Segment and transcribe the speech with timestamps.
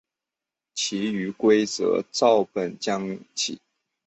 [0.73, 3.59] 其余规则照本将棋。